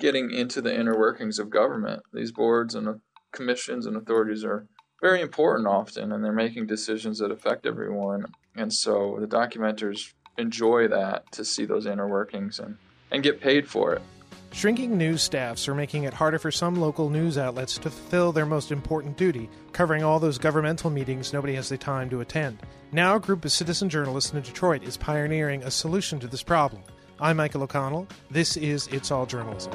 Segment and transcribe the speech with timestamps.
[0.00, 2.02] getting into the inner workings of government.
[2.12, 3.00] These boards and
[3.32, 4.66] commissions and authorities are
[5.02, 8.26] very important often, and they're making decisions that affect everyone.
[8.56, 12.76] And so the documenters enjoy that to see those inner workings and,
[13.10, 14.02] and get paid for it.
[14.52, 18.46] Shrinking news staffs are making it harder for some local news outlets to fulfill their
[18.46, 22.58] most important duty, covering all those governmental meetings nobody has the time to attend.
[22.92, 26.84] Now, a group of citizen journalists in Detroit is pioneering a solution to this problem.
[27.24, 28.06] I'm Michael O'Connell.
[28.30, 29.72] This is It's All Journalism.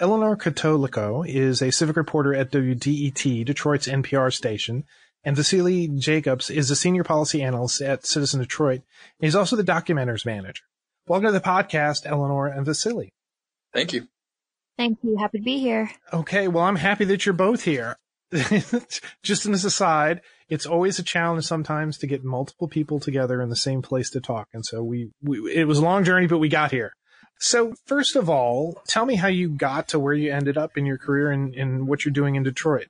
[0.00, 4.82] Eleanore Catolico is a civic reporter at WDET, Detroit's NPR station,
[5.22, 8.82] and Vassilis Jacobs is a senior policy analyst at CitizenDetroit.
[9.20, 10.64] He's also the documenters manager.
[11.06, 13.10] Welcome to the podcast, Eleanore and Vassilis.
[13.72, 14.08] Thank you.
[14.76, 15.18] Thank you.
[15.18, 15.88] Happy to be here.
[16.12, 16.48] Okay.
[16.48, 17.96] Well, I'm happy that you're both here.
[18.32, 23.50] Just as an aside, it's always a challenge sometimes to get multiple people together in
[23.50, 24.48] the same place to talk.
[24.52, 26.92] And so we, we it was a long journey, but we got here.
[27.40, 30.86] So first of all, tell me how you got to where you ended up in
[30.86, 32.88] your career and, and what you're doing in Detroit.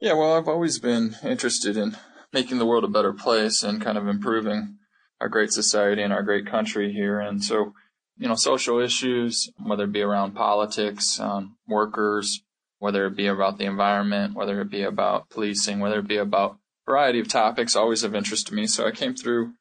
[0.00, 1.96] Yeah, well, I've always been interested in
[2.32, 4.78] making the world a better place and kind of improving
[5.20, 7.20] our great society and our great country here.
[7.20, 7.74] And so,
[8.18, 12.42] you know, social issues, whether it be around politics, um, workers,
[12.82, 16.58] whether it be about the environment, whether it be about policing, whether it be about
[16.84, 18.66] a variety of topics, always of interest to me.
[18.66, 19.52] So I came through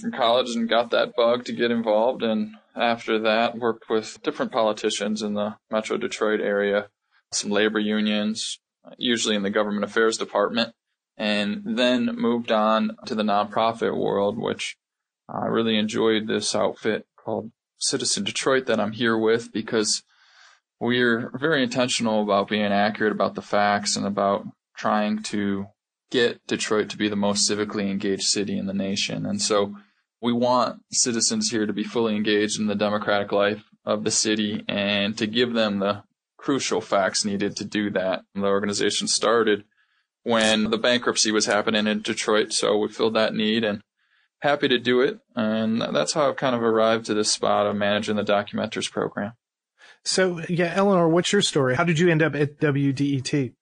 [0.00, 2.22] from college and got that bug to get involved.
[2.22, 6.86] And after that, worked with different politicians in the Metro Detroit area,
[7.32, 8.60] some labor unions,
[8.96, 10.72] usually in the government affairs department,
[11.16, 14.76] and then moved on to the nonprofit world, which
[15.28, 20.04] I really enjoyed this outfit called CitizenDetroit that I'm here with because
[20.82, 24.44] we're very intentional about being accurate about the facts and about
[24.76, 25.66] trying to
[26.10, 29.24] get Detroit to be the most civically engaged city in the nation.
[29.24, 29.76] And so
[30.20, 34.64] we want citizens here to be fully engaged in the democratic life of the city
[34.66, 36.02] and to give them the
[36.36, 38.22] crucial facts needed to do that.
[38.34, 39.62] The organization started
[40.24, 43.82] when the bankruptcy was happening in Detroit, so we filled that need and
[44.40, 45.20] happy to do it.
[45.36, 49.34] And that's how I've kind of arrived to this spot of managing the Documenters program.
[50.04, 51.74] So, yeah, Eleanore, what's your story?
[51.76, 53.52] How did you end up at WDET?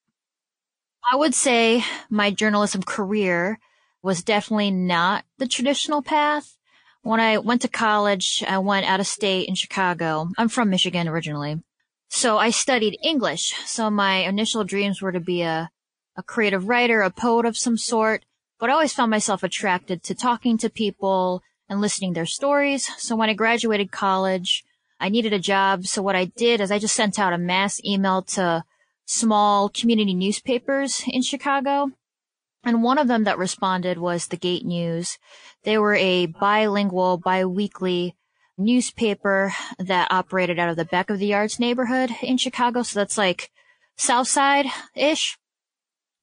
[1.11, 3.59] I would say my journalism career
[4.01, 6.57] was definitely not the traditional path.
[7.03, 10.29] When I went to college, I went out of state in Chicago.
[10.37, 11.61] I'm from Michigan originally.
[12.09, 13.53] So I studied English.
[13.65, 15.71] So my initial dreams were to be a,
[16.15, 18.23] a creative writer, a poet of some sort
[18.61, 22.87] but I always found myself attracted to talking to people and listening their stories.
[22.99, 24.63] So when I graduated college,
[25.01, 25.87] I needed a job.
[25.87, 28.63] So what I did is I just sent out a mass email to
[29.05, 31.91] small community newspapers in Chicago.
[32.63, 35.17] And one of them that responded was the Gate News.
[35.63, 38.15] They were a bilingual, biweekly
[38.59, 42.83] newspaper that operated out of the Back of the Yards neighborhood in Chicago.
[42.83, 43.49] So that's like
[43.97, 45.39] South Side ish.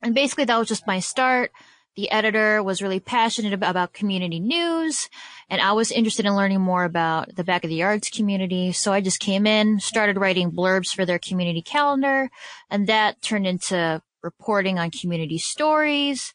[0.00, 1.50] And basically that was just my start.
[1.98, 5.08] The editor was really passionate about community news
[5.50, 8.70] and I was interested in learning more about the back of the yards community.
[8.70, 12.30] So I just came in, started writing blurbs for their community calendar
[12.70, 16.34] and that turned into reporting on community stories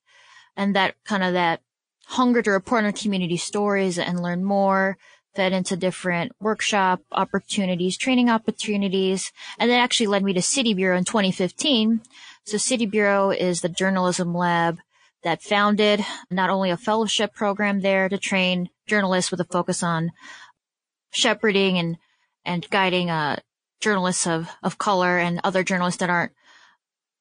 [0.57, 1.61] and that kind of that
[2.07, 4.97] hunger to report on community stories and learn more
[5.33, 10.97] fed into different workshop opportunities, training opportunities, and that actually led me to City Bureau
[10.97, 12.01] in 2015.
[12.43, 14.79] So City Bureau is the journalism lab
[15.23, 20.11] that founded not only a fellowship program there to train journalists with a focus on
[21.11, 21.97] shepherding and,
[22.45, 23.37] and guiding, uh,
[23.83, 26.31] journalists of, of color and other journalists that aren't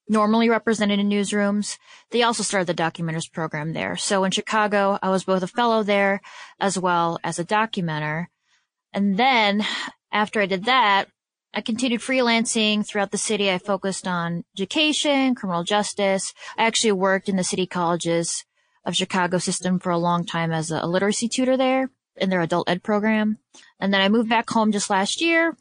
[0.08, 1.76] normally represented in newsrooms.
[2.10, 3.96] They also started the documenters program there.
[3.96, 6.20] So in Chicago, I was both a fellow there
[6.60, 8.26] as well as a documenter.
[8.92, 9.64] And then
[10.12, 11.06] after I did that,
[11.54, 13.50] I continued freelancing throughout the city.
[13.50, 16.32] I focused on education, criminal justice.
[16.56, 18.44] I actually worked in the city colleges
[18.84, 22.68] of Chicago system for a long time as a literacy tutor there in their adult
[22.68, 23.38] ed program.
[23.78, 25.56] And then I moved back home just last year.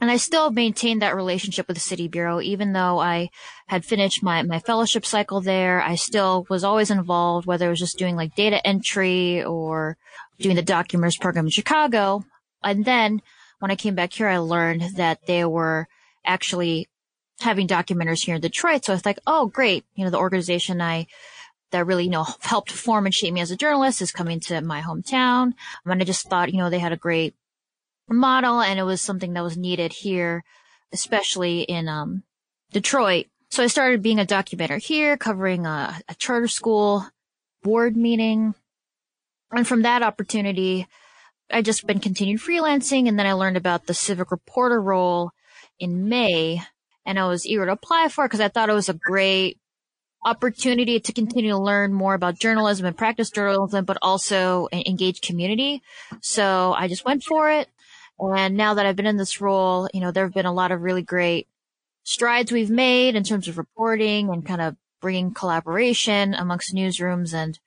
[0.00, 3.28] And I still maintained that relationship with the city bureau, even though I
[3.66, 5.82] had finished my, my fellowship cycle there.
[5.82, 9.98] I still was always involved, whether it was just doing like data entry or
[10.38, 12.24] doing the documents program in Chicago.
[12.62, 13.20] And then
[13.60, 15.86] when I came back here, I learned that they were
[16.24, 16.88] actually
[17.40, 18.84] having documenters here in Detroit.
[18.84, 19.84] So I was like, oh, great.
[19.94, 21.06] You know, the organization I,
[21.70, 24.60] that really, you know, helped form and shape me as a journalist is coming to
[24.60, 25.52] my hometown.
[25.84, 27.34] And I just thought, you know, they had a great
[28.08, 30.42] model and it was something that was needed here,
[30.92, 32.24] especially in, um,
[32.72, 33.26] Detroit.
[33.50, 37.06] So I started being a documenter here, covering a, a charter school
[37.62, 38.54] board meeting.
[39.50, 40.86] And from that opportunity,
[41.52, 45.30] I just been continued freelancing and then I learned about the civic reporter role
[45.78, 46.62] in May
[47.04, 49.58] and I was eager to apply for it because I thought it was a great
[50.24, 55.82] opportunity to continue to learn more about journalism and practice journalism, but also engage community.
[56.20, 57.68] So I just went for it.
[58.18, 60.72] And now that I've been in this role, you know, there have been a lot
[60.72, 61.48] of really great
[62.02, 67.58] strides we've made in terms of reporting and kind of bringing collaboration amongst newsrooms and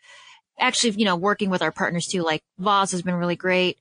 [0.59, 2.23] actually, you know, working with our partners too.
[2.23, 3.77] Like Voz has been really great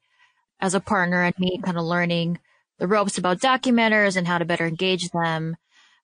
[0.60, 2.38] as a partner and me kind of learning
[2.78, 5.56] the ropes about documenters and how to better engage them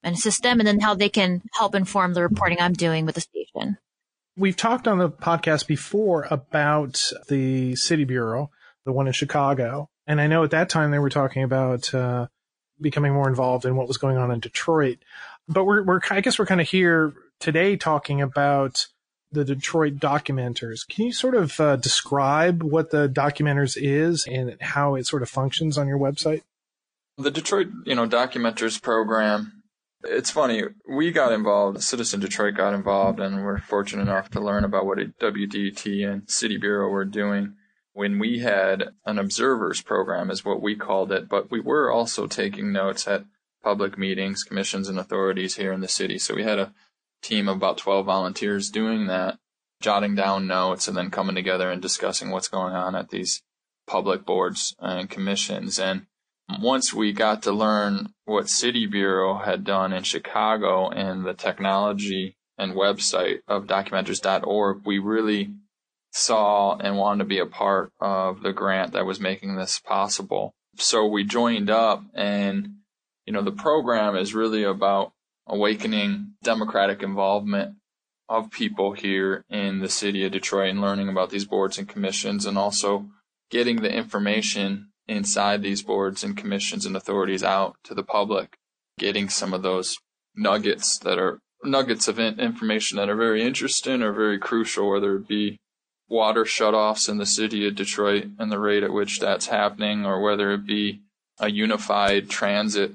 [0.03, 3.15] and assist them and then how they can help inform the reporting I'm doing with
[3.15, 3.79] the station.
[4.37, 8.51] We've talked on the podcast before about the City Bureau,
[8.85, 9.91] the one in Chicago.
[10.07, 12.29] And I know at that time they were talking about uh,
[12.81, 14.99] becoming more involved in what was going on in Detroit.
[15.49, 18.87] But we're, we're I guess we're kind of here today talking about
[19.31, 20.87] the Detroit Documenters.
[20.89, 25.29] Can you sort of uh, describe what the Documenters is and how it sort of
[25.29, 26.43] functions on your website?
[27.17, 29.63] The Detroit, you know, Documenters program.
[30.05, 30.63] It's funny.
[30.89, 31.79] We got involved.
[31.79, 36.89] CitizenDetroit got involved, and we're fortunate enough to learn about what WDET and City Bureau
[36.89, 37.55] were doing
[37.99, 41.29] when we had an observers program, is what we called it.
[41.29, 43.25] But we were also taking notes at
[43.65, 46.17] public meetings, commissions, and authorities here in the city.
[46.17, 46.73] So we had a
[47.23, 49.39] team of about 12 volunteers doing that,
[49.81, 53.43] jotting down notes, and then coming together and discussing what's going on at these
[53.87, 55.79] public boards and commissions.
[55.79, 56.07] And
[56.61, 62.37] once we got to learn what City Bureau had done in Chicago and the technology
[62.57, 65.53] and website of documenters.org, we really
[66.11, 70.55] saw and wanted to be a part of the grant that was making this possible.
[70.77, 72.77] So we joined up and,
[73.27, 75.13] you know, the program is really about
[75.49, 77.77] awakening democratic involvement
[78.29, 82.45] of people here in the city of Detroit and learning about these boards and commissions
[82.45, 83.09] and also
[83.51, 88.57] getting the information inside these boards and commissions and authorities out to the public,
[88.99, 89.97] getting some of those
[90.37, 95.27] nuggets that are nuggets of information that are very interesting or very crucial, whether it
[95.27, 95.57] be
[96.09, 100.21] water shutoffs in the city of Detroit and the rate at which that's happening, or
[100.21, 101.01] whether it be
[101.39, 102.93] a unified transit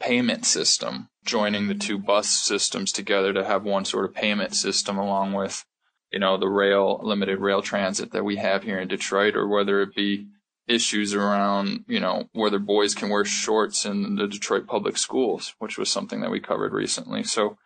[0.00, 4.96] payment system, joining the two bus systems together to have one sort of payment system
[4.96, 5.66] along with,
[6.10, 9.82] you know, the rail, limited rail transit that we have here in Detroit, or whether
[9.82, 10.26] it be
[10.66, 15.76] issues around, you know, whether boys can wear shorts in the Detroit public schools, which
[15.76, 17.22] was something that we covered recently.
[17.22, 17.58] So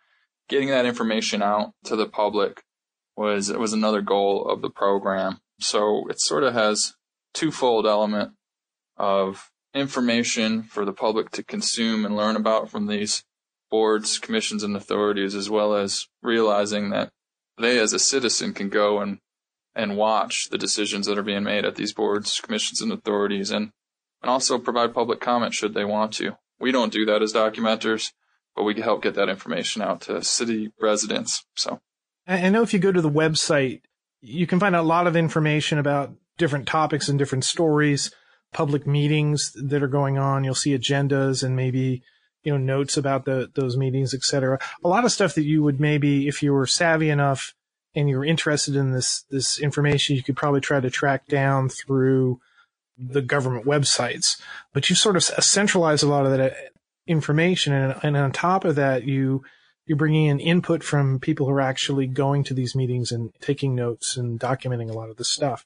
[0.49, 2.63] getting that information out to the public
[3.15, 5.39] was, was another goal of the program.
[5.59, 6.95] So it sort of has
[7.33, 8.33] twofold element
[8.97, 13.23] of information for the public to consume and learn about from these
[13.73, 17.09] boards, commissions, and authorities, as well as realizing that
[17.57, 19.17] they as a citizen can go and
[19.73, 23.71] and watch the decisions that are being made at these boards, commissions, and authorities, and,
[24.21, 26.37] and also provide public comment should they want to.
[26.59, 28.11] We don't do that as documenters,
[28.55, 31.43] but we can help get that information out to city residents.
[31.55, 31.79] So
[32.27, 33.81] I know if you go to the website,
[34.21, 38.13] you can find a lot of information about different topics and different stories,
[38.53, 40.43] public meetings that are going on.
[40.43, 42.03] You'll see agendas and maybe
[42.43, 44.59] you know notes about the those meetings, etc.
[44.83, 47.53] A lot of stuff that you would maybe, if you were savvy enough,
[47.95, 52.39] and you're interested in this this information, you could probably try to track down through
[52.97, 54.39] the government websites.
[54.73, 56.55] But you sort of centralize a lot of that uh,
[57.07, 59.43] information, and, and on top of that, you
[59.85, 63.75] you're bringing in input from people who are actually going to these meetings and taking
[63.75, 65.65] notes and documenting a lot of this stuff.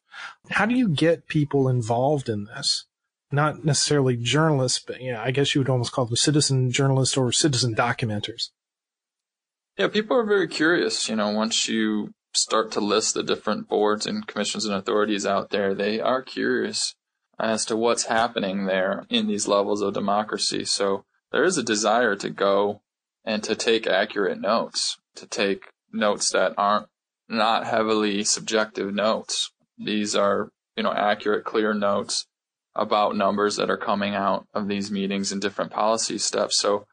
[0.50, 2.86] How do you get people involved in this?
[3.32, 7.32] Not necessarily journalists, but yeah, I guess you would almost call them citizen journalists or
[7.32, 8.50] citizen documenters.
[9.78, 11.10] Yeah, people are very curious.
[11.10, 15.50] You know, once you start to list the different boards and commissions and authorities out
[15.50, 16.96] there, they are curious
[17.40, 20.66] as to what's happening there in these levels of democracy.
[20.66, 22.82] So there is a desire to go
[23.26, 26.88] and to take accurate notes, to take notes that aren't
[27.28, 29.52] not heavily subjective notes.
[29.78, 32.26] These are, you know, accurate, clear notes
[32.78, 36.58] about numbers that are coming out of these meetings and different policy steps.
[36.58, 36.86] So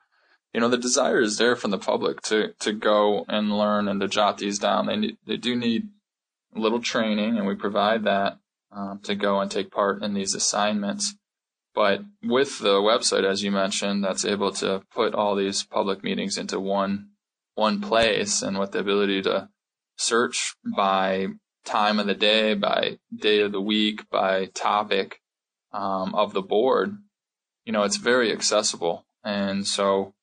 [0.55, 4.00] you know, the desire is there from the public to, to go and learn and
[4.00, 4.87] to jot these down.
[4.87, 5.88] They need, they do need
[6.55, 8.38] a little training and we provide that
[8.71, 11.17] um, to go and take part in these assignments.
[11.75, 16.38] But with the website, as you mentioned, that's able to put all these public meetings
[16.38, 17.09] into one,
[17.57, 19.49] one place and with the ability to
[19.97, 21.26] search by
[21.64, 25.21] time of the day, by day of the week, by topic,
[25.75, 26.97] um, of the board,
[27.64, 29.04] you know, it's very accessible.
[29.25, 30.14] And so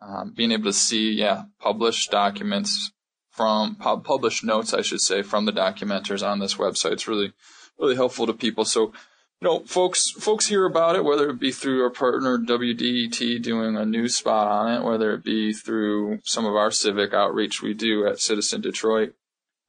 [0.00, 2.92] um, being able to see, yeah, published documents
[3.30, 6.92] from published notes, I should say, from the documenters on this website.
[6.92, 7.32] It's really,
[7.78, 8.64] really helpful to people.
[8.64, 8.92] So
[9.40, 13.76] you know, folks folks hear about it, whether it be through our partner WDET doing
[13.76, 17.74] a news spot on it, whether it be through some of our civic outreach we
[17.74, 19.14] do at CitizenDetroit,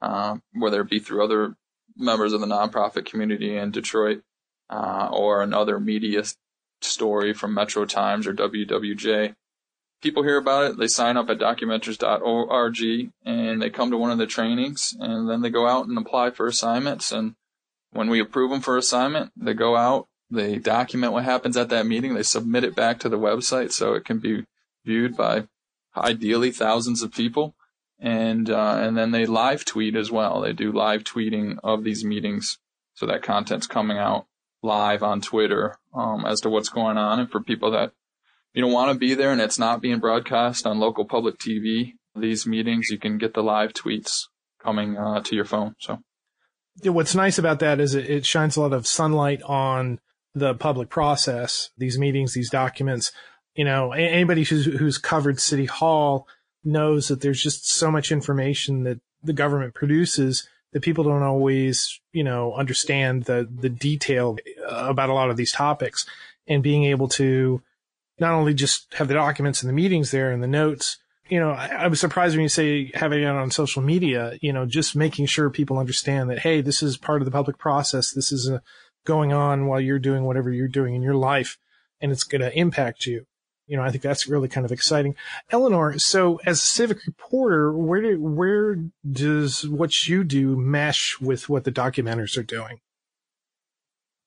[0.00, 1.56] uh, whether it be through other
[1.96, 4.22] members of the nonprofit community in Detroit,
[4.70, 6.24] uh, or another media
[6.82, 9.34] story from Metro Times or WWJ.
[10.02, 14.18] People hear about it, they sign up at documenters.org and they come to one of
[14.18, 17.34] the trainings and then they go out and apply for assignments and
[17.94, 21.86] when we approve them for assignment, they go out, they document what happens at that
[21.86, 24.44] meeting, they submit it back to the website so it can be
[24.84, 25.44] viewed by
[25.96, 27.54] ideally thousands of people.
[28.00, 30.40] And, uh, and then they live tweet as well.
[30.40, 32.58] They do live tweeting of these meetings.
[32.94, 34.26] So that content's coming out
[34.64, 37.20] live on Twitter, um, as to what's going on.
[37.20, 37.92] And for people that,
[38.54, 41.92] you don't want to be there and it's not being broadcast on local public TV,
[42.16, 44.22] these meetings, you can get the live tweets
[44.62, 45.74] coming, uh, to your phone.
[45.78, 45.98] So
[46.84, 50.00] what's nice about that is it, it shines a lot of sunlight on
[50.34, 53.12] the public process, these meetings, these documents.
[53.54, 56.26] You know, anybody who's, who's covered City Hall
[56.64, 62.00] knows that there's just so much information that the government produces that people don't always,
[62.12, 64.36] you know, understand the, the detail
[64.68, 66.04] about a lot of these topics
[66.48, 67.62] and being able to
[68.18, 71.50] not only just have the documents and the meetings there and the notes, you know,
[71.50, 74.94] I, I, was surprised when you say having it on social media, you know, just
[74.94, 78.10] making sure people understand that, hey, this is part of the public process.
[78.10, 78.58] This is a, uh,
[79.06, 81.58] going on while you're doing whatever you're doing in your life
[82.00, 83.26] and it's going to impact you.
[83.66, 85.14] You know, I think that's really kind of exciting.
[85.50, 88.76] Eleanore, so as a civic reporter, where do, where
[89.10, 92.80] does what you do mesh with what the documenters are doing?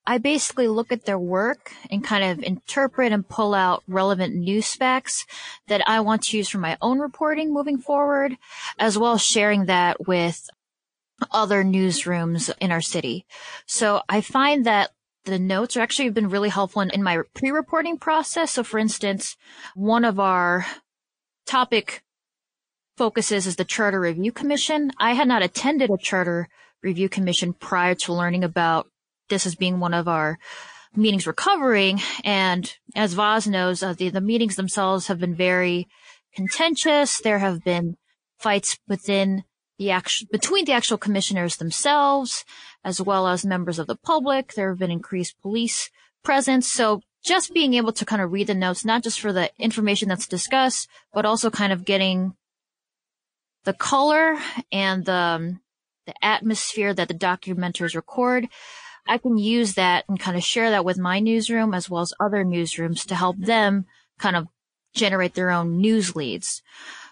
[0.10, 4.66] I basically look at their work and kind of interpret and pull out relevant news
[4.66, 5.26] specs
[5.68, 8.38] that I want to use for my own reporting moving forward,
[8.80, 10.50] as well as sharing that with
[11.32, 13.26] other newsrooms in our city.
[13.66, 14.92] So I find that
[15.28, 18.54] the notes are actually been really helpful in, in my pre-reporting process.
[18.54, 19.38] So for instance,
[19.76, 20.66] one of our
[21.46, 22.04] topic
[22.98, 24.92] focuses is the Charter Review Commission.
[24.98, 26.50] I had not attended a Charter
[26.82, 28.88] Review Commission prior to learning about
[29.30, 30.40] this as being one of our
[30.96, 32.02] meetings we're covering.
[32.24, 35.88] And as Voz knows, uh, the, the meetings themselves have been very
[36.34, 37.20] contentious.
[37.22, 37.98] There have been
[38.40, 39.44] fights within
[39.78, 42.46] the actual, between the actual commissioners themselves,
[42.84, 44.54] as well as members of the public.
[44.54, 45.90] There have been increased police
[46.24, 46.72] presence.
[46.72, 50.10] So just being able to kind of read the notes, not just for the information
[50.10, 52.34] that's discussed, but also kind of getting
[53.66, 54.38] the color
[54.72, 55.62] and the, um,
[56.06, 58.48] the atmosphere that the documenters record
[59.08, 62.14] I can use that and kind of share that with my newsroom as well as
[62.20, 63.86] other newsrooms to help them
[64.20, 64.48] kind of
[64.94, 66.62] generate their own news leads.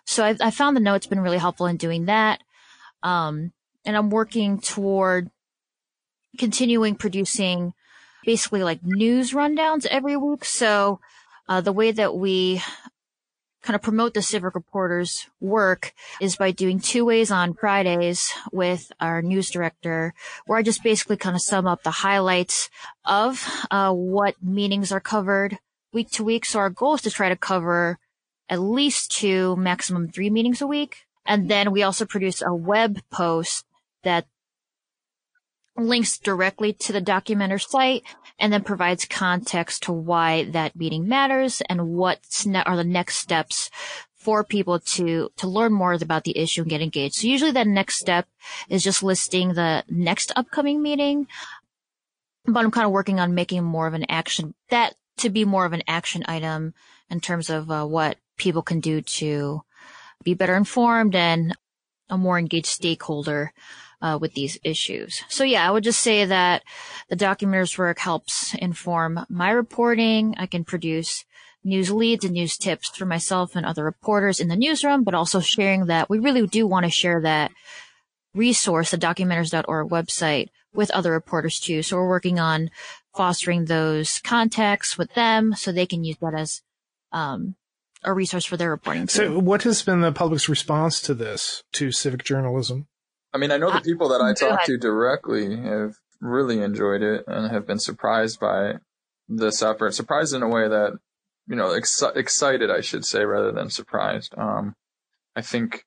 [0.06, 2.42] So I, I found the notes been really helpful in doing that.
[3.06, 3.54] Um,
[3.86, 5.30] and I'm working toward
[6.40, 7.74] continuing producing
[8.26, 10.44] basically like news rundowns every week.
[10.44, 11.00] So,
[11.48, 12.64] uh, the way that we
[13.62, 18.92] kind of promote the civic reporter's work is by doing two ways on Fridays with
[19.00, 20.16] our news director,
[20.48, 22.72] where I just basically kind of sum up the highlights
[23.06, 25.60] of uh, what meetings are covered
[25.94, 26.46] week to week.
[26.46, 28.00] So our goal is to try to cover
[28.50, 31.06] at least two, maximum three meetings a week.
[31.26, 33.66] And then we also produce a web post
[34.04, 34.28] that
[35.78, 38.04] links directly to the documenter site
[38.40, 42.20] and then provides context to why that meeting matters and what
[42.66, 43.70] are the next steps
[44.16, 47.16] for people to to learn more about the issue and get engaged.
[47.16, 48.28] So usually that next step
[48.70, 51.28] is just listing the next upcoming meeting.
[52.46, 55.66] But I'm kind of working on making more of an action that to be more
[55.66, 56.74] of an action item
[57.10, 59.62] in terms of uh, what people can do to
[60.24, 61.56] be better informed and
[62.10, 63.54] a more engaged stakeholder
[64.02, 65.24] uh, with these issues.
[65.30, 66.64] So yeah, I would just say that
[67.10, 70.36] the documenter's work helps inform my reporting.
[70.38, 71.26] I can produce
[71.64, 75.40] news leads and news tips for myself and other reporters in the newsroom, but also
[75.40, 77.52] sharing that we really do want to share that
[78.36, 81.82] resource, the documenters.org website with other reporters too.
[81.82, 82.70] So we're working on
[83.16, 86.62] fostering those contacts with them so they can use that as,
[87.12, 87.56] um,
[88.04, 89.08] a resource for their reporting.
[89.08, 89.18] Too.
[89.18, 92.88] So what has been the public's response to this, to civic journalism?
[93.34, 97.26] I mean, I know the people that I talk to directly have really enjoyed it
[97.28, 98.76] and have been surprised by
[99.28, 99.94] this effort.
[99.94, 100.94] Surprised in a way that,
[101.48, 104.34] you know, ex- excited, I should say, rather than surprised.
[104.38, 104.76] Um,
[105.36, 105.84] I think,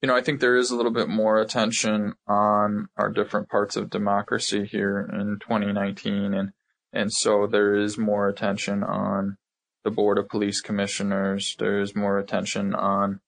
[0.00, 3.76] you know, I think there is a little bit more attention on our different parts
[3.76, 6.32] of democracy here in 2019.
[6.32, 6.52] And,
[6.92, 9.36] and so there is more attention on
[9.86, 11.54] the Board of Police Commissioners.
[11.60, 13.20] There's more attention on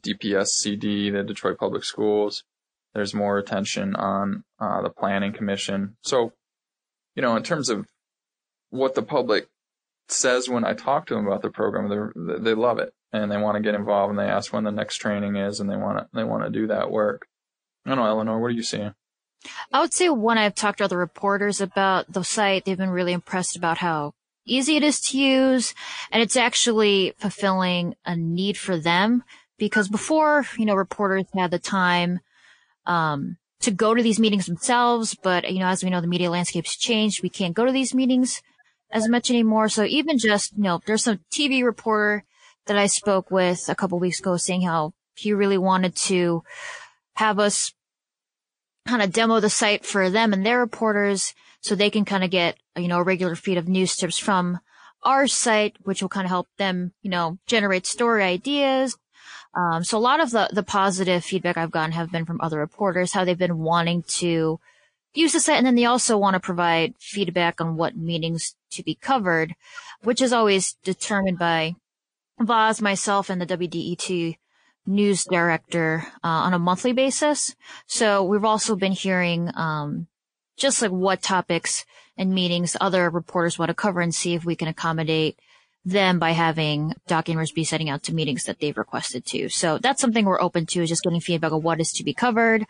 [0.00, 2.42] DPSCD, the Detroit Public Schools.
[2.94, 5.98] There's more attention on uh, the planning commission.
[6.02, 6.32] So,
[7.14, 7.86] you know, in terms of
[8.70, 9.48] what the public
[10.08, 13.36] says when I talk to them about the program, they they love it and they
[13.36, 15.98] want to get involved and they ask when the next training is and they want
[15.98, 17.26] to they want to do that work.
[17.84, 18.94] I don't know, Eleanore, what are you seeing?
[19.70, 23.12] I would say when I've talked to other reporters about the site, they've been really
[23.12, 24.14] impressed about how
[24.46, 25.74] easy it is to use
[26.10, 29.24] and it's actually fulfilling a need for them
[29.58, 32.20] because before, you know, reporters had the time,
[32.86, 35.16] um, to go to these meetings themselves.
[35.20, 37.22] But, you know, as we know, the media landscape's changed.
[37.22, 38.42] We can't go to these meetings
[38.90, 39.68] as much anymore.
[39.68, 42.24] So even just, you know, there's some TV reporter
[42.66, 46.42] that I spoke with a couple weeks ago saying how he really wanted to
[47.14, 47.72] have us
[48.86, 52.30] kind of demo the site for them and their reporters so they can kind of
[52.30, 54.60] get, you know, a regular feed of news tips from
[55.02, 58.96] our site, which will kind of help them, you know, generate story ideas.
[59.54, 62.58] Um, so a lot of the, the positive feedback I've gotten have been from other
[62.58, 64.60] reporters, how they've been wanting to
[65.14, 65.56] use the site.
[65.56, 69.54] And then they also want to provide feedback on what meetings to be covered,
[70.02, 71.74] which is always determined by
[72.38, 74.36] Vaz, myself, and the WDET
[74.86, 77.56] news director uh, on a monthly basis.
[77.86, 80.06] So we've also been hearing um,
[80.56, 81.84] just like what topics
[82.16, 85.38] and meetings other reporters want to cover and see if we can accommodate
[85.84, 89.48] them by having documents be setting out to meetings that they've requested to.
[89.48, 92.12] So that's something we're open to is just getting feedback on what is to be
[92.12, 92.66] covered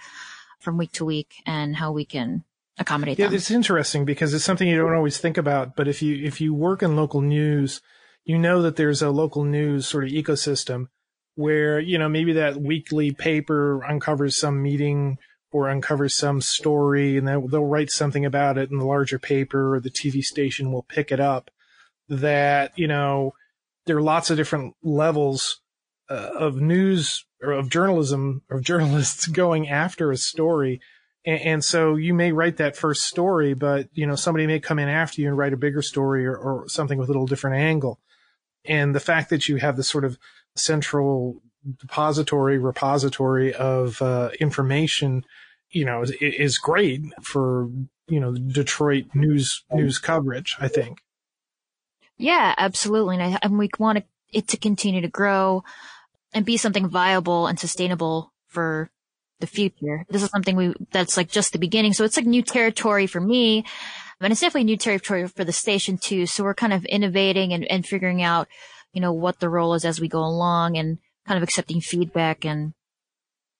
[0.60, 2.44] from week to week and how we can
[2.78, 3.34] accommodate yeah, them.
[3.34, 5.76] it's interesting because it's something you don't always think about.
[5.76, 7.80] But if you if you work in local news,
[8.24, 10.88] you know that there's a local news sort of ecosystem
[11.36, 15.16] where you know maybe that weekly paper uncovers some meeting
[15.56, 19.74] or uncovers some story, and then they'll write something about it in the larger paper,
[19.74, 21.50] or the TV station will pick it up.
[22.08, 23.34] That you know
[23.86, 25.60] there are lots of different levels
[26.08, 30.80] uh, of news or of journalism of journalists going after a story
[31.26, 34.78] and, and, so you may write that first story, but you know, somebody may come
[34.78, 37.56] in after you and write a bigger story or, or something with a little different
[37.56, 38.00] angle.
[38.64, 40.18] And the fact that you have this sort of
[40.54, 41.42] central
[41.78, 45.24] depository, repository of uh, information,
[45.76, 47.68] you know, is, is great for,
[48.08, 51.00] you know, Detroit news, news coverage, I think.
[52.16, 53.16] Yeah, absolutely.
[53.16, 55.64] And, I, and we want it to continue to grow
[56.32, 58.90] and be something viable and sustainable for
[59.40, 60.06] the future.
[60.08, 61.92] This is something we, that's like just the beginning.
[61.92, 63.66] So it's like new territory for me.
[64.18, 66.24] And it's definitely new territory for the station too.
[66.24, 68.48] So we're kind of innovating and, and figuring out,
[68.94, 72.46] you know, what the role is as we go along and kind of accepting feedback
[72.46, 72.72] and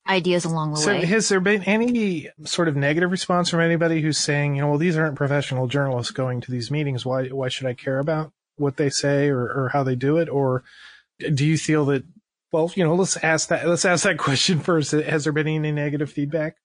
[0.09, 1.01] ideas along the so way.
[1.03, 4.69] So has there been any sort of negative response from anybody who's saying, you know,
[4.69, 7.05] well, these aren't professional journalists going to these meetings.
[7.05, 10.29] Why, why should I care about what they say or, or how they do it?
[10.29, 10.65] Or
[11.19, 12.05] do you feel that
[12.53, 13.69] well, you know, let's ask that.
[13.69, 14.93] Let's ask that question first.
[14.93, 16.57] Has there been any negative feedback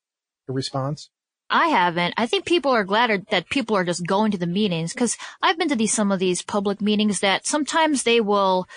[0.48, 1.10] or response?
[1.50, 2.14] I haven't.
[2.16, 5.58] I think people are glad that people are just going to the meetings because I've
[5.58, 8.70] been to these some of these public meetings that sometimes they will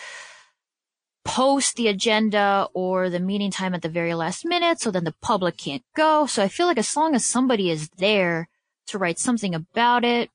[1.24, 5.14] post the agenda or the meeting time at the very last minute, so then the
[5.22, 6.26] public can't go.
[6.26, 8.48] So I feel like as long as somebody is there
[8.88, 10.30] to write something about it,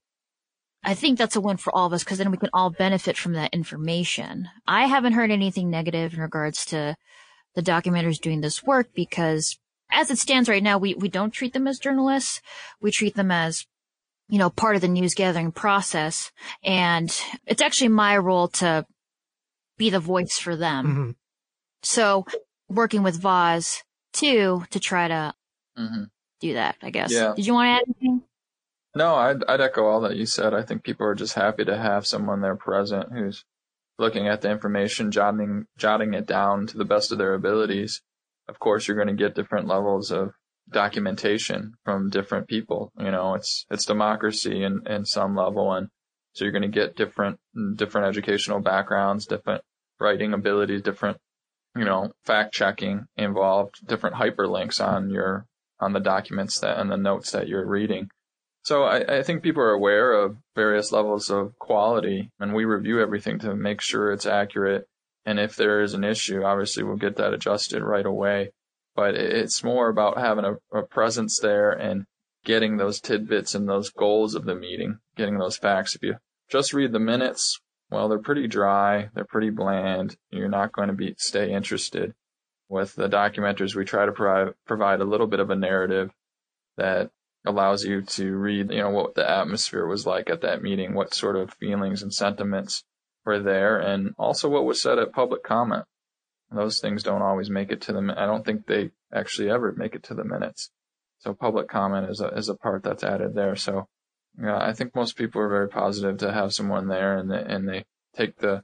[0.84, 3.18] I think that's a win for all of us because then we can all benefit
[3.18, 4.50] from that information.
[4.66, 6.96] I haven't heard anything negative in regards to
[7.56, 9.60] the documenters doing this work because
[9.92, 12.42] as it stands right now, we, we don't treat them as journalists.
[12.82, 13.66] We treat them as,
[14.30, 16.32] you know, part of the news gathering process.
[16.64, 18.86] And it's actually my role to
[19.80, 20.86] be the voice for them.
[20.86, 21.12] Mm-hmm.
[21.82, 22.28] So
[22.68, 23.82] working with Voz
[24.14, 25.34] too to try to
[25.76, 26.04] mm-hmm.
[26.40, 27.12] do that, I guess.
[27.12, 27.34] Yeah.
[27.36, 28.22] Did you want to add anything?
[28.96, 30.54] No, I'd, I'd echo all that you said.
[30.54, 33.46] I think people are just happy to have someone there present who's
[33.98, 38.02] looking at the information, jotting, jotting it down to the best of their abilities.
[38.48, 40.34] Of course, you're going to get different levels of
[40.72, 42.92] documentation from different people.
[43.00, 45.72] You know, it's, it's democracy in, in some level.
[45.72, 45.90] And
[46.34, 47.40] so you're going to get different,
[47.76, 49.64] different educational backgrounds, different
[50.00, 51.18] writing abilities, different,
[51.76, 55.46] you know, fact checking involved, different hyperlinks on your,
[55.80, 58.10] on the documents that and the notes that you're reading.
[58.64, 63.02] So I, I, think people are aware of various levels of quality and we review
[63.02, 64.86] everything to make sure it's accurate.
[65.26, 68.52] And if there is an issue, obviously we'll get that adjusted right away.
[68.96, 72.06] But it's more about having a, a presence there and
[72.44, 75.96] getting those tidbits and those goals of the meeting, getting those facts.
[75.96, 76.16] If you
[76.50, 77.60] just read the minutes,
[77.90, 79.10] well, they're pretty dry.
[79.14, 80.16] They're pretty bland.
[80.30, 82.14] You're not going to be, stay interested.
[82.68, 86.12] With the documenters, we try to provide, provide a little bit of a narrative
[86.78, 87.10] that
[87.46, 91.14] allows you to read, you know, what the atmosphere was like at that meeting, what
[91.14, 92.84] sort of feelings and sentiments
[93.26, 95.86] were there, and also what was said at public comment.
[96.52, 98.14] Those things don't always make it to the.
[98.18, 100.72] I don't think they actually ever make it to the minutes.
[101.20, 103.56] So public comment is a is a part that's added there.
[103.56, 103.88] So
[104.42, 107.68] Yeah, I think most people are very positive to have someone there and they, and
[107.68, 108.64] they take the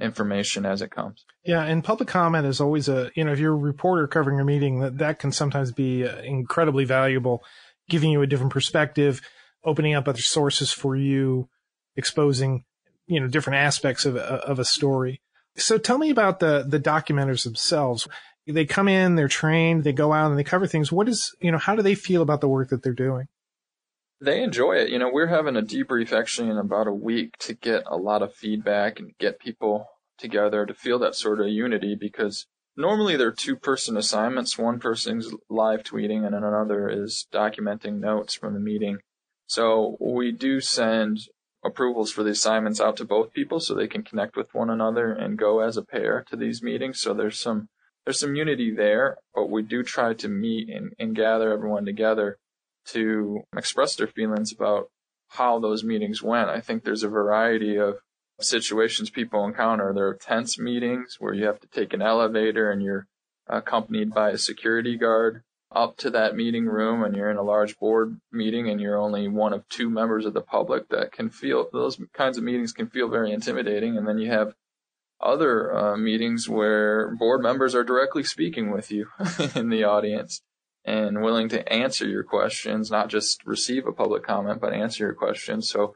[0.00, 1.24] information as it comes.
[1.44, 4.44] Yeah, and public comment is always a, you know, if you're a reporter covering a
[4.44, 7.44] meeting, that, that can sometimes be uh, incredibly valuable,
[7.88, 9.20] giving you a different perspective,
[9.64, 11.48] opening up other sources for you,
[11.96, 12.64] exposing,
[13.06, 15.20] you know, different aspects of, of a story.
[15.56, 18.08] So tell me about the, the documenters themselves.
[18.46, 20.90] They come in, they're trained, they go out and they cover things.
[20.90, 23.28] What is, you know, how do they feel about the work that they're doing?
[24.20, 24.90] They enjoy it.
[24.90, 28.22] You know, we're having a debrief actually in about a week to get a lot
[28.22, 29.86] of feedback and get people
[30.18, 34.58] together to feel that sort of unity because normally they're two person assignments.
[34.58, 38.98] One person's live tweeting and another is documenting notes from the meeting.
[39.46, 41.20] So we do send
[41.64, 45.12] approvals for the assignments out to both people so they can connect with one another
[45.12, 47.00] and go as a pair to these meetings.
[47.00, 47.68] So there's some
[48.04, 52.38] there's some unity there, but we do try to meet and, and gather everyone together
[52.92, 54.90] to express their feelings about
[55.28, 56.48] how those meetings went.
[56.48, 57.98] I think there's a variety of
[58.40, 59.92] situations people encounter.
[59.94, 63.06] There are tense meetings where you have to take an elevator and you're
[63.46, 67.78] accompanied by a security guard up to that meeting room and you're in a large
[67.78, 71.68] board meeting and you're only one of two members of the public that can feel
[71.72, 74.54] those kinds of meetings can feel very intimidating and then you have
[75.20, 79.06] other uh, meetings where board members are directly speaking with you
[79.54, 80.42] in the audience
[80.84, 85.14] and willing to answer your questions, not just receive a public comment, but answer your
[85.14, 85.68] questions.
[85.68, 85.94] So,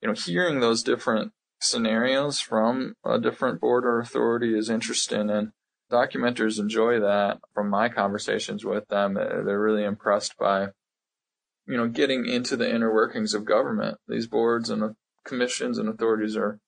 [0.00, 5.52] you know, hearing those different scenarios from a different board or authority is interesting and
[5.90, 9.14] documenters enjoy that from my conversations with them.
[9.14, 10.68] They're really impressed by,
[11.66, 13.98] you know, getting into the inner workings of government.
[14.08, 16.58] These boards and commissions and authorities are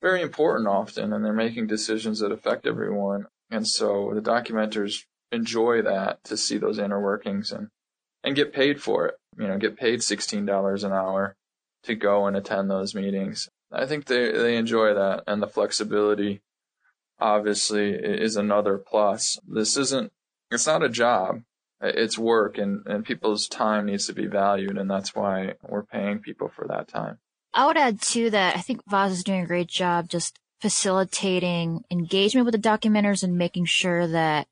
[0.00, 3.26] very important often and they're making decisions that affect everyone.
[3.50, 7.68] And so the documenters enjoy that to see those inner workings and
[8.22, 9.14] and get paid for it.
[9.38, 11.36] You know, get paid sixteen dollars an hour
[11.84, 13.48] to go and attend those meetings.
[13.72, 16.42] I think they they enjoy that and the flexibility
[17.18, 19.38] obviously is another plus.
[19.46, 20.12] This isn't
[20.50, 21.42] it's not a job.
[21.80, 26.20] It's work and, and people's time needs to be valued and that's why we're paying
[26.20, 27.18] people for that time.
[27.52, 31.84] I would add too that I think Voz is doing a great job just facilitating
[31.90, 34.48] engagement with the documenters and making sure that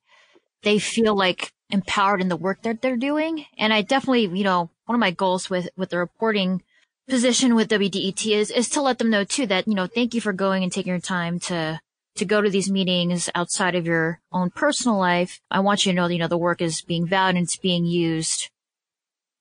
[0.62, 3.46] they feel like empowered in the work that they're doing.
[3.59, 6.62] And I definitely, you know, one of my goals with, with the reporting
[7.09, 10.20] position with WDET is, is to let them know too that, you know, thank you
[10.20, 11.81] for going and taking your time to,
[12.16, 15.40] to go to these meetings outside of your own personal life.
[15.51, 17.87] I want you to know, you know, the work is being valued and it's being
[17.87, 18.51] used,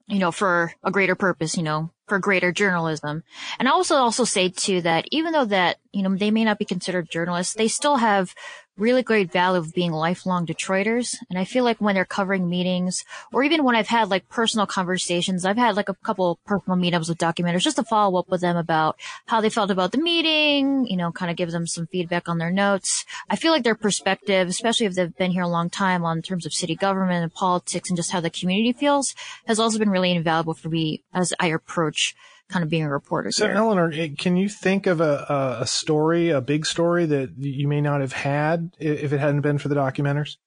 [0.08, 3.24] you know, for a greater purpose, you know, for greater journalism.
[3.60, 6.60] And I also also say too that even though that, you know, they may not
[6.60, 8.34] be considered journalists, they still have
[8.82, 11.16] really great value of being lifelong Detroiters.
[11.30, 14.66] And I feel like when they're covering meetings or even when I've had like personal
[14.66, 18.42] conversations, I've had like a couple personal meetups with documenters just to follow up with
[18.42, 21.86] them about how they felt about the meeting, you know, kind of give them some
[21.88, 23.06] feedback on their notes.
[23.30, 26.48] I feel like their perspective, especially if they've been here a long time on terms
[26.48, 29.14] of city government and politics and just how the community feels
[29.46, 32.16] has also been really invaluable for me as I approach
[32.52, 33.32] kind of being a reporter.
[33.32, 33.56] So, here.
[33.56, 37.82] Eleanore, eh, can you think of a, a story, a big story that you may
[37.82, 40.38] not have had if it hadn't been for the documenters?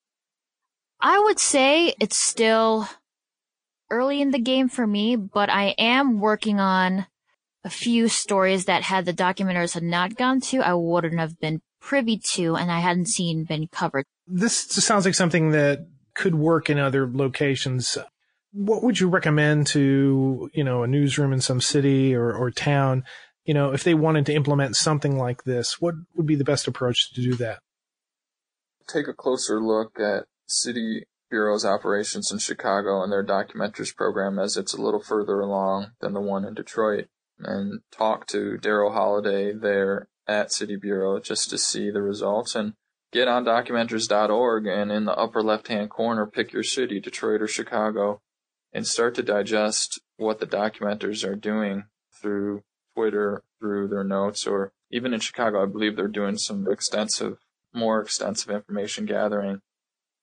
[1.01, 2.87] I would say it's still
[3.91, 7.07] early in the game for me, but I am working on
[7.63, 11.61] a few stories that had the documenters had not gone to, I wouldn't have been
[11.81, 14.05] privy to, and I hadn't seen been covered.
[14.27, 17.97] This sounds like something that could work in other locations
[18.55, 23.03] what would you recommend to, you know, a newsroom in some city or, or town,
[23.43, 26.65] you know, if they wanted to implement something like this, what would be the best
[26.65, 27.59] approach to do that?
[28.87, 34.55] Take a closer look at City Bureau's operations in Chicago and their documenters program as
[34.55, 37.07] it's a little further along than the one in Detroit.
[37.39, 42.73] And talk to Darryl Holliday there at City Bureau just to see the results and
[43.11, 47.47] get on documenters.org and in the upper left hand corner pick your city, Detroit or
[47.47, 48.21] Chicago,
[48.75, 52.61] and start to digest what the documenters are doing through
[52.93, 57.37] Twitter, through their notes, or even in Chicago, I believe they're doing some extensive,
[57.73, 59.61] more extensive information gathering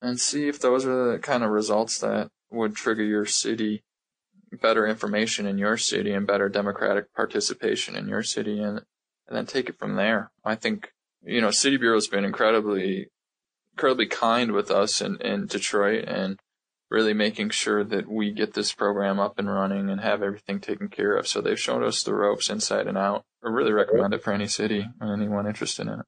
[0.02, 3.84] and see if those are the kind of results that would trigger your city
[4.60, 8.82] better information in your city and better democratic participation in your city and
[9.28, 10.30] and then take it from there.
[10.44, 10.92] I think,
[11.24, 13.06] you know, City Bureau's been incredibly
[13.72, 16.38] incredibly kind with us in, in Detroit and
[16.92, 20.88] really making sure that we get this program up and running and have everything taken
[20.88, 21.26] care of.
[21.26, 23.24] So they've shown us the ropes inside and out.
[23.42, 26.06] I really recommend it for any city and anyone interested in it.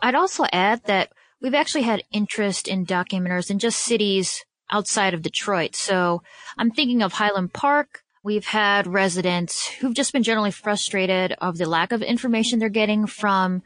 [0.00, 5.22] I'd also add that we've actually had interest in documenters in just cities outside of
[5.22, 5.76] Detroit.
[5.76, 6.22] So
[6.56, 11.68] I'm thinking of Highland Park, we've had residents who've just been generally frustrated of the
[11.68, 13.62] lack of information they're getting from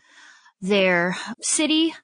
[0.60, 1.94] their city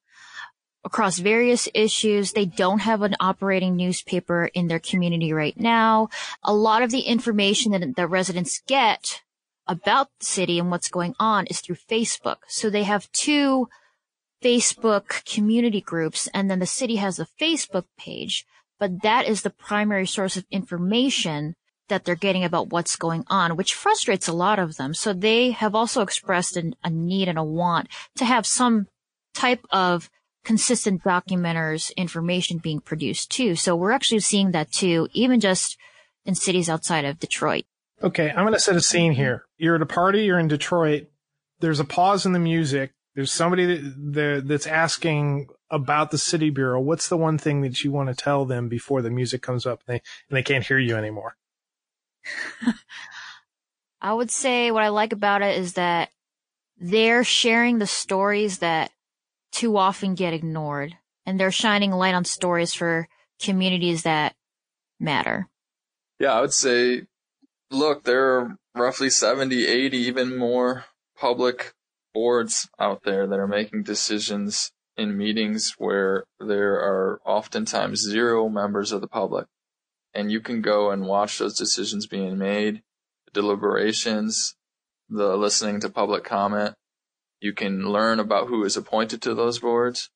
[0.86, 2.32] across various issues.
[2.32, 6.08] They don't have an operating newspaper in their community right now.
[6.44, 9.22] A lot of the information that the residents get
[9.66, 12.36] about the city and what's going on is through Facebook.
[12.46, 13.68] So they have two
[14.42, 18.46] Facebook community groups and then the city has a Facebook page,
[18.78, 21.56] but that is the primary source of information
[21.88, 24.94] that they're getting about what's going on, which frustrates a lot of them.
[24.94, 28.86] So they have also expressed an, a need and a want to have some
[29.34, 30.10] type of
[30.46, 33.56] consistent documenters information being produced too.
[33.56, 35.76] So we're actually seeing that too, even just
[36.24, 37.64] in cities outside of Detroit.
[38.00, 39.44] Okay, I'm going to set a scene here.
[39.58, 41.08] You're at a party, you're in Detroit.
[41.58, 42.92] There's a pause in the music.
[43.16, 46.80] There's somebody that, that's asking about the city bureau.
[46.80, 49.80] What's the one thing that you want to tell them before the music comes up
[49.86, 51.36] and they, and they can't hear you anymore?
[54.00, 56.10] I would say what I like about it is that
[56.78, 58.92] they're sharing the stories that
[59.52, 63.08] too often get ignored and they're shining light on stories for
[63.40, 64.34] communities that
[65.00, 65.48] matter.
[66.18, 67.02] Yeah, I would say,
[67.70, 70.84] look, there are roughly 70, 80, even more
[71.18, 71.74] public
[72.14, 78.92] boards out there that are making decisions in meetings where there are oftentimes zero members
[78.92, 79.46] of the public
[80.16, 82.82] and you can go and watch those decisions being made,
[83.26, 84.56] the deliberations,
[85.10, 86.74] the listening to public comment.
[87.40, 90.10] You can learn about who is appointed to those boards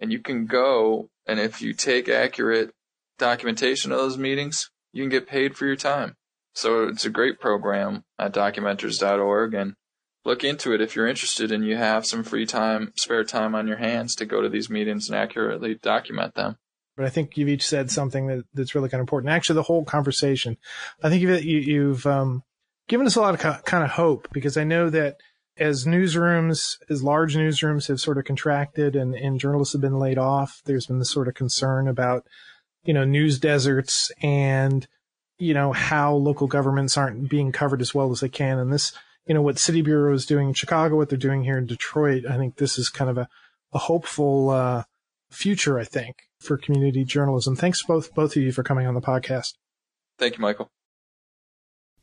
[0.00, 2.70] and you can go and if you take accurate
[3.18, 6.16] documentation of those meetings, you can get paid for your time.
[6.54, 9.74] So it's a great program at documenters.org and
[10.24, 13.66] look into it if you're interested and you have some free time, spare time on
[13.66, 16.56] your hands to go to these meetings and accurately document them
[16.96, 19.32] but I think you've each said something that, that's really kind of important.
[19.32, 20.56] Actually, the whole conversation,
[21.02, 22.42] I think you've, you, have um,
[22.88, 25.16] given us a lot of kind of hope because I know that
[25.56, 30.18] as newsrooms, as large newsrooms have sort of contracted and, and journalists have been laid
[30.18, 32.26] off, there's been this sort of concern about,
[32.84, 34.86] you know, news deserts and,
[35.38, 38.58] you know, how local governments aren't being covered as well as they can.
[38.58, 38.92] And this,
[39.26, 42.24] you know, what City Bureau is doing in Chicago, what they're doing here in Detroit,
[42.28, 43.28] I think this is kind of a,
[43.72, 44.82] a hopeful, uh,
[45.30, 47.56] future, I think, for community journalism.
[47.56, 49.54] Thanks both both of you for coming on the podcast.
[50.18, 50.70] Thank you, Michael.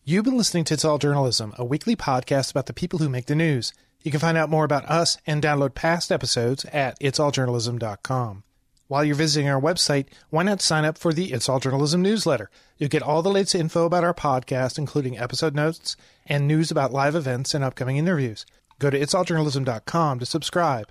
[0.04, 3.28] You've been listening to It's All Journalism, a weekly podcast about the people who make
[3.28, 3.72] the news.
[4.02, 8.44] You can find out more about us and download past episodes at itsalljournalism.com.
[8.88, 12.50] While you're visiting our website, why not sign up for the It's All Journalism newsletter?
[12.80, 16.92] You'll get all the latest info about our podcast, including episode notes and news about
[16.92, 18.44] live events and upcoming interviews.
[18.80, 20.88] Go to itsalljournalism.com to subscribe.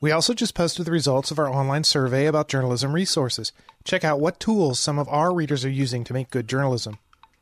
[0.00, 3.52] We also just posted the results of our online survey about journalism resources.
[3.84, 6.98] Check out what tools some of our readers are using to make good journalism.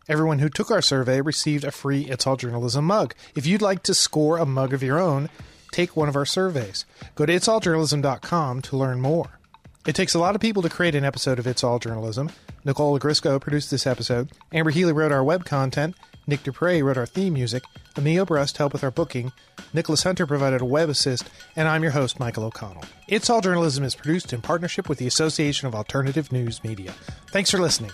[0.09, 3.15] Everyone who took our survey received a free It's All Journalism mug.
[3.35, 5.29] If you'd like to score a mug of your own,
[5.71, 6.87] take one of our surveys.
[7.15, 9.39] Go to itsalljournalism.com to learn more.
[9.87, 12.31] It takes a lot of people to create an episode of It's All Journalism.
[12.65, 14.31] Nicole Grisco produced this episode.
[14.51, 15.95] Amber Healy wrote our web content.
[16.27, 17.63] Nick Dupre wrote our theme music.
[17.95, 19.31] Emilio Brust helped with our booking.
[19.75, 21.29] Nicholas Hunter provided a web assist.
[21.55, 22.85] And I'm your host, Michael O'Connell.
[23.09, 26.95] It's All Journalism is produced in partnership with the Association of Alternative News Media.
[27.31, 27.93] Thanks for listening.